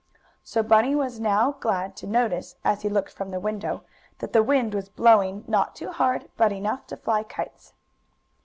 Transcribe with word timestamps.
So 0.43 0.63
Bunny 0.63 0.95
was 0.95 1.19
now 1.19 1.51
glad 1.59 1.95
to 1.97 2.07
notice, 2.07 2.55
as 2.65 2.81
he 2.81 2.89
looked 2.89 3.11
from 3.13 3.29
the 3.29 3.39
window, 3.39 3.83
that 4.17 4.33
the 4.33 4.41
wind 4.41 4.73
was 4.73 4.89
blowing; 4.89 5.43
not 5.47 5.75
too 5.75 5.91
hard, 5.91 6.27
but 6.37 6.51
enough 6.51 6.87
to 6.87 6.97
fly 6.97 7.21
kites. 7.21 7.73